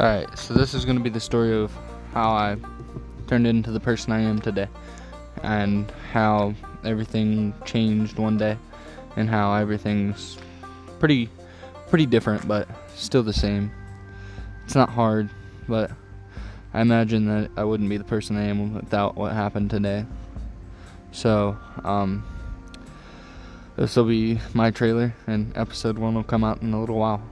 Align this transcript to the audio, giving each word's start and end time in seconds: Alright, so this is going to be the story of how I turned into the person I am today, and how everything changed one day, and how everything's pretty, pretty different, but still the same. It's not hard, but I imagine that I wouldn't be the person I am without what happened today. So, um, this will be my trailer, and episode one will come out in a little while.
Alright, 0.00 0.36
so 0.36 0.54
this 0.54 0.74
is 0.74 0.84
going 0.84 0.96
to 0.96 1.02
be 1.04 1.08
the 1.08 1.20
story 1.20 1.56
of 1.56 1.70
how 2.12 2.30
I 2.30 2.56
turned 3.28 3.46
into 3.46 3.70
the 3.70 3.78
person 3.78 4.12
I 4.12 4.22
am 4.22 4.40
today, 4.40 4.66
and 5.44 5.88
how 6.10 6.54
everything 6.84 7.54
changed 7.64 8.18
one 8.18 8.36
day, 8.36 8.58
and 9.14 9.30
how 9.30 9.54
everything's 9.54 10.36
pretty, 10.98 11.30
pretty 11.90 12.06
different, 12.06 12.48
but 12.48 12.66
still 12.96 13.22
the 13.22 13.32
same. 13.32 13.70
It's 14.64 14.74
not 14.74 14.88
hard, 14.88 15.30
but 15.68 15.92
I 16.72 16.80
imagine 16.80 17.26
that 17.26 17.52
I 17.56 17.62
wouldn't 17.62 17.88
be 17.88 17.96
the 17.96 18.02
person 18.02 18.36
I 18.36 18.46
am 18.46 18.74
without 18.74 19.14
what 19.14 19.32
happened 19.32 19.70
today. 19.70 20.06
So, 21.12 21.56
um, 21.84 22.24
this 23.76 23.94
will 23.94 24.06
be 24.06 24.40
my 24.54 24.72
trailer, 24.72 25.14
and 25.28 25.56
episode 25.56 25.98
one 25.98 26.16
will 26.16 26.24
come 26.24 26.42
out 26.42 26.62
in 26.62 26.74
a 26.74 26.80
little 26.80 26.98
while. 26.98 27.22